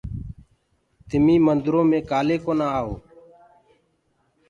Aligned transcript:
تمي 1.09 1.35
مندرو 1.45 1.81
مي 1.89 1.99
ڪآلي 2.09 2.37
ڪونآ 2.45 2.67
آئو؟ 2.79 2.93